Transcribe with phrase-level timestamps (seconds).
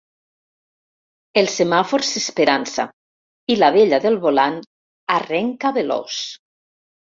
[1.41, 2.87] El semàfor s'esperança
[3.53, 4.61] i la bella del volant
[5.21, 6.23] arrenca veloç.